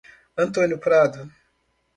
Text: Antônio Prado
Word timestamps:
Antônio 0.35 0.79
Prado 0.81 1.29